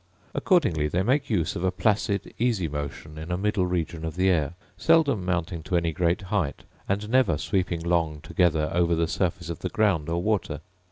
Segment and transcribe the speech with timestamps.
[0.33, 4.29] Accordingly they make use of a placid easy motion in a middle region of the
[4.29, 9.51] air, seldom mounting to any great height, and never sweeping long together over the surface
[9.51, 10.61] of the ground or water.